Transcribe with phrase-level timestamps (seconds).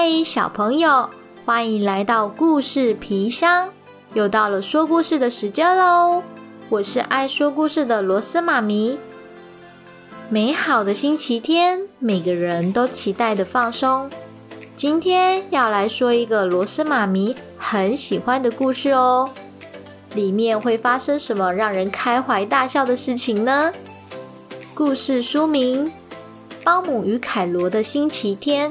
[0.00, 1.10] 嗨，小朋友，
[1.44, 3.68] 欢迎来到故事皮箱，
[4.14, 6.22] 又到了说故事的时间喽！
[6.68, 8.96] 我是爱说故事的罗斯妈咪。
[10.28, 14.08] 美好的星期天，每个人都期待的放松。
[14.76, 19.28] 今天要来说一个罗斯妈咪很喜欢的故事哦。
[20.14, 23.72] 里面会发生什么让人开怀大笑的事情呢？
[24.74, 25.86] 故事书名
[26.62, 28.70] 《包姆与凯罗的星期天》，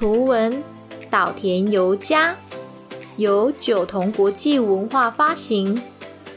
[0.00, 0.64] 图文
[1.10, 2.34] 岛田由佳，
[3.18, 5.82] 由九童国际文化发行。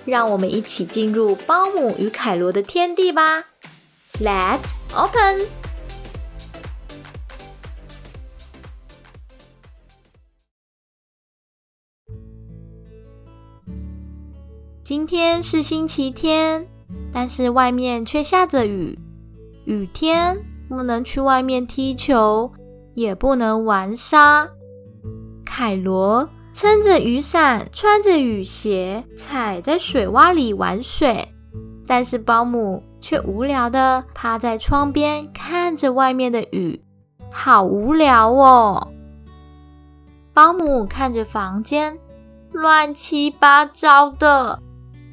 [0.04, 3.46] 让我们一起进入包姆与凯罗的天地吧
[4.20, 5.48] ！Let's open。
[14.84, 16.68] 今天是星期天，
[17.14, 19.00] 但是外面却下着雨。
[19.64, 20.38] 雨天
[20.68, 22.52] 不能去外面踢球，
[22.94, 24.50] 也不能玩沙。
[25.46, 31.28] 凯罗撑着雨伞，穿着雨鞋，踩在水洼里玩水。
[31.86, 36.82] 但是保姆却无聊的趴在窗边，看着外面的雨，
[37.32, 38.88] 好无聊哦。
[40.34, 42.00] 保姆看着房间，
[42.52, 44.60] 乱七八糟的。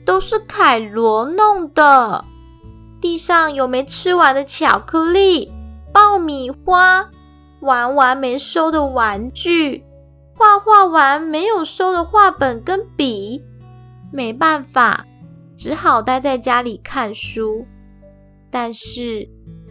[0.02, 2.24] 都是凯罗弄的。
[3.00, 5.52] 地上有没吃完的巧克力、
[5.92, 7.08] 爆米花，
[7.61, 9.84] 玩完没收的玩具，
[10.34, 13.42] 画画完没有收的画本跟笔。
[14.12, 15.06] 没办法，
[15.55, 17.67] 只好待在家里看书。
[18.50, 19.28] 但是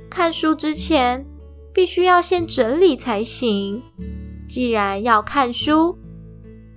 [0.10, 1.26] 看书之前，
[1.74, 3.82] 必须要先整理才行。
[4.48, 5.98] 既然要看书，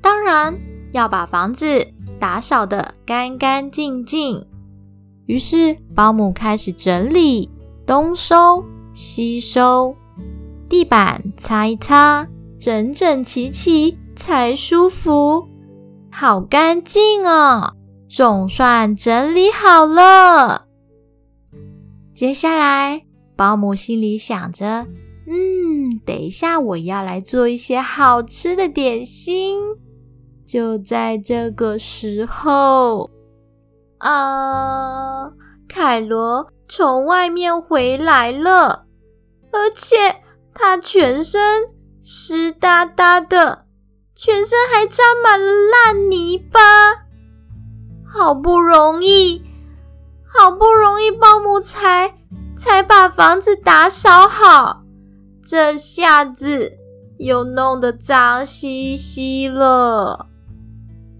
[0.00, 0.54] 当然
[0.92, 1.86] 要把房子。
[2.20, 4.46] 打扫的干干净净，
[5.26, 7.50] 于是保姆开始整理，
[7.84, 9.96] 东收西收，
[10.72, 12.26] 地板擦一擦，
[12.58, 15.46] 整整齐齐才舒服。
[16.10, 17.74] 好干净哦，
[18.08, 20.64] 总算整理好了。
[22.14, 23.02] 接下来，
[23.36, 24.86] 保姆心里想着
[25.28, 29.58] ：“嗯，等一下我要来做一些好吃的点心。”
[30.42, 33.10] 就在这个时候，
[33.98, 35.30] 啊，
[35.68, 38.86] 凯罗从外面回来了，
[39.52, 40.21] 而且
[40.54, 41.70] 他全身
[42.00, 43.66] 湿哒哒的，
[44.14, 46.60] 全身还沾满了烂泥巴。
[48.06, 49.42] 好不容易，
[50.28, 52.18] 好不容易，保姆才
[52.54, 54.82] 才把房子打扫好，
[55.42, 56.78] 这下子
[57.18, 60.26] 又弄得脏兮兮了。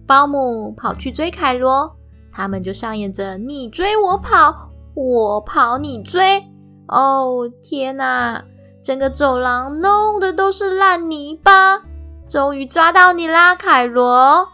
[0.07, 1.97] 保姆跑去追凯罗，
[2.31, 6.43] 他们就上演着你追我跑，我跑你追。
[6.89, 8.45] 哦天哪，
[8.83, 11.81] 整个走廊弄的都是烂泥巴。
[12.27, 14.49] 终于抓到你啦，凯罗！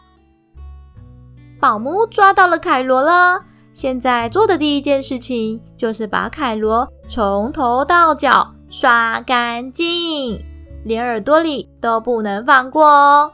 [1.60, 3.44] 保姆抓到了凯罗了。
[3.72, 10.44] 现在做的第一件事情就是把凯罗从头到脚刷干净，
[10.84, 13.32] 连耳朵里都不能放过哦。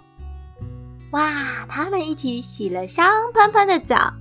[1.13, 1.65] 哇！
[1.67, 4.13] 他们一起洗了香喷喷的澡，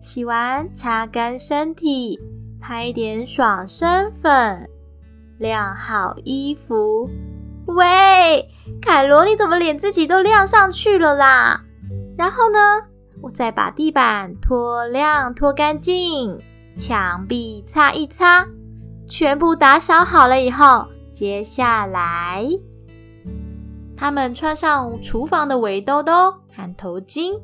[0.00, 2.20] 洗完擦干身体，
[2.60, 4.68] 拍点爽身粉，
[5.38, 7.08] 晾好衣服。
[7.66, 8.48] 喂，
[8.80, 11.60] 凯罗，你怎么连自己都晾上去了啦？
[12.16, 12.58] 然后呢，
[13.20, 16.38] 我再把地板拖亮、拖干净，
[16.76, 18.46] 墙壁擦一擦，
[19.08, 22.48] 全部打扫好了以后，接下来。
[23.96, 27.40] 他们穿上厨房的围兜兜和头巾，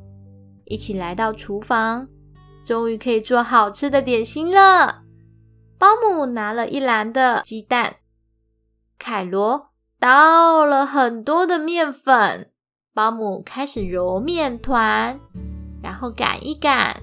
[0.64, 2.06] 一起来到厨房，
[2.64, 5.01] 终于可以做好吃的点心了。
[5.82, 7.96] 保姆拿了一篮的鸡蛋，
[9.00, 12.52] 凯罗倒了很多的面粉，
[12.94, 15.18] 保姆开始揉面团，
[15.82, 17.02] 然后擀一擀。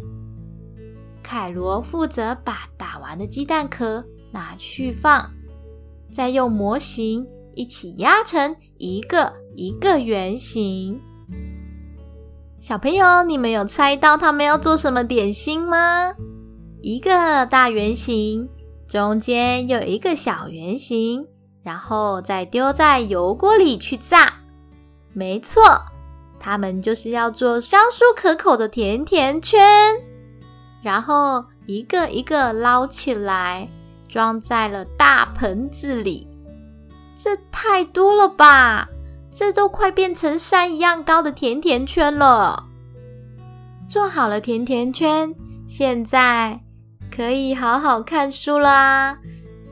[1.22, 4.02] 凯罗负责把打完的鸡蛋壳
[4.32, 5.30] 拿去放，
[6.10, 7.28] 再用模型。
[7.56, 10.98] 一起压成一个一个圆形。
[12.62, 16.14] 小朋友，你们有猜到他们要做什么点心吗？
[16.82, 18.48] 一个大圆形，
[18.90, 21.24] 中间有一个小圆形，
[21.62, 24.34] 然后再丢在油锅里去炸。
[25.14, 25.62] 没错，
[26.40, 29.62] 他们就是要做香酥可口的甜甜圈。
[30.82, 33.70] 然后一个一个捞起来，
[34.08, 36.28] 装在了大盆子里。
[37.16, 38.90] 这太多了吧！
[39.32, 42.66] 这都快变成山一样高的甜甜圈了。
[43.88, 45.36] 做好了甜甜圈，
[45.68, 46.60] 现在
[47.20, 49.20] 可以好好看书啦。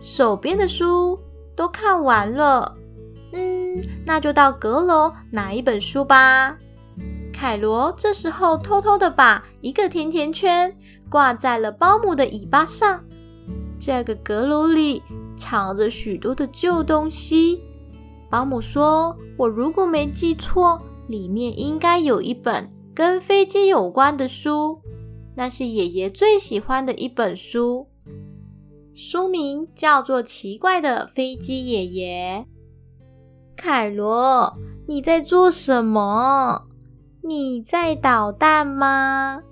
[0.02, 1.18] 手边的书
[1.56, 2.76] 都看完了，
[3.32, 6.58] 嗯，那就到阁楼拿一本书吧。
[7.34, 10.76] 凯罗这时候偷偷的把一个甜甜圈
[11.10, 13.02] 挂在了保姆的尾巴上。
[13.80, 15.02] 这个阁楼里
[15.38, 17.64] 藏着许多的旧东西。
[18.30, 20.78] 保姆说：“我如果没记错，
[21.08, 24.82] 里面应该有一本跟飞机有关的书，
[25.38, 27.88] 那是爷爷最喜欢的一本书。
[28.96, 32.44] 书名叫做《奇怪的飞机爷爷》。”
[33.56, 34.52] 凯罗，
[34.88, 36.64] 你在做什么？
[37.22, 39.44] 你在捣蛋吗？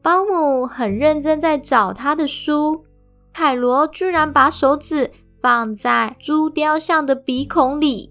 [0.00, 2.86] 保姆很认真在找他的书。
[3.34, 8.10] 凯罗居然把手指放在猪雕像的鼻孔里，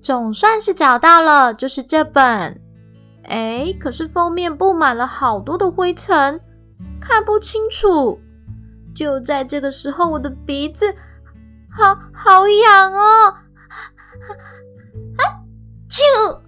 [0.00, 2.62] 总算是找到了，就是这本。
[3.28, 6.40] 哎，可是封面布满了好多的灰尘，
[7.00, 8.20] 看不清楚。
[8.94, 10.94] 就在这个时候，我的鼻子
[11.70, 13.34] 好好痒哦！
[15.18, 15.22] 啊！
[15.88, 16.40] 啾！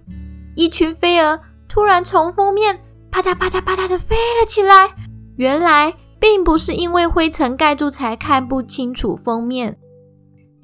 [0.55, 1.39] 一群飞蛾。
[1.67, 4.89] 突然从封面啪嗒啪嗒啪嗒的飞了起来。
[5.37, 9.77] 原来并不是因为灰尘盖住才看不清楚封面。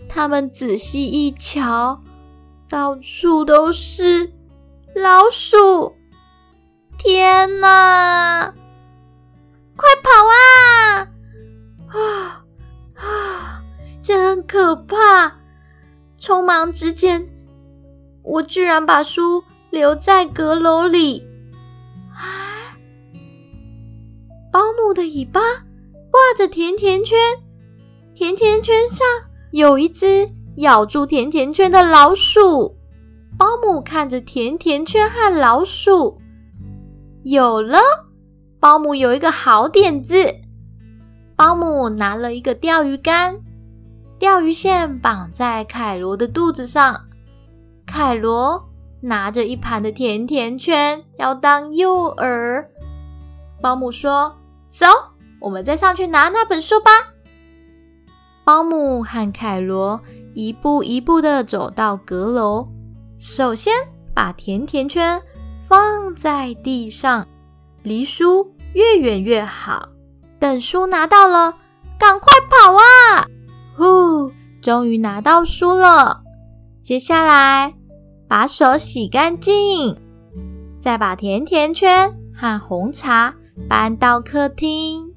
[0.10, 2.02] 他们仔细一瞧，
[2.68, 4.34] 到处都是
[4.96, 5.95] 老鼠！
[7.06, 8.52] 天哪！
[9.78, 11.07] 快跑啊！
[11.86, 12.44] 啊
[12.96, 13.62] 啊！
[14.02, 15.31] 这很可怕。
[16.19, 17.24] 匆忙之间，
[18.24, 19.44] 我居然把书。
[19.69, 21.22] 留在阁楼里。
[22.12, 22.74] 啊！
[24.51, 25.42] 保姆的尾巴
[26.10, 27.19] 挂着甜甜圈，
[28.16, 29.06] 甜甜圈上
[29.51, 30.28] 有一只
[30.58, 32.75] 咬住甜甜圈的老鼠。
[33.38, 36.18] 保姆看着甜甜圈和老鼠，
[37.25, 37.77] 有了。
[38.60, 40.16] 保姆有一个好点子。
[41.36, 43.39] 保姆拿了一个钓鱼竿，
[44.18, 47.01] 钓鱼线绑在凯罗的肚子上。
[47.86, 48.69] 凯罗。
[49.01, 52.66] 拿着一盘的甜甜圈要当诱饵，
[53.62, 54.36] 保姆说
[54.72, 54.88] ：“走，
[55.39, 56.89] 我们再上去拿那本书吧。”
[58.44, 60.01] 保姆和凯罗
[60.33, 62.68] 一步一步的走到阁楼，
[63.19, 63.72] 首先
[64.12, 65.22] 把甜甜圈
[65.68, 67.28] 放在地上，
[67.84, 69.90] 离书越远越好。
[70.40, 71.58] 等书拿到了，
[71.98, 73.28] 赶快跑啊！
[73.76, 74.32] 呼，
[74.62, 76.22] 终于拿到书了。
[76.82, 77.74] 接下来。
[78.28, 79.96] 把手洗干净，
[80.80, 83.36] 再把甜甜圈和红茶
[83.70, 85.14] 搬到客厅，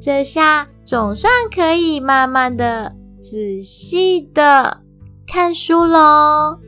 [0.00, 4.82] 这下总算可以慢慢的、仔细的
[5.26, 6.60] 看书喽。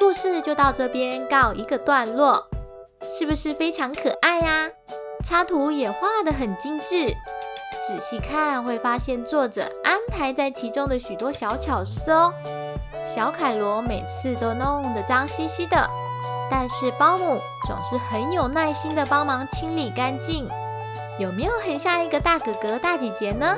[0.00, 2.48] 故事就到这边告一个段落，
[3.02, 4.66] 是不是非常可爱呀？
[5.22, 7.14] 插图也画得很精致，
[7.86, 12.32] 仔细看会发现作者安排在其中的许多小巧思哦。
[13.14, 15.86] 小凯罗每次都弄得脏兮兮的，
[16.50, 17.38] 但是保姆
[17.68, 20.48] 总是很有耐心的帮忙清理干净。
[21.18, 23.54] 有没有很像一个大哥哥大姐姐呢？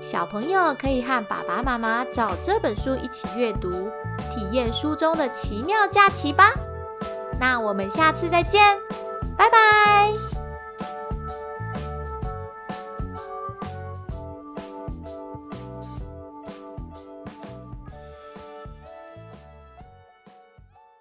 [0.00, 3.90] 小朋友可以和爸爸妈妈找这本书一起阅读，
[4.30, 6.52] 体验书中的奇妙假期吧。
[7.40, 8.60] 那我们下次再见，
[9.36, 10.37] 拜拜。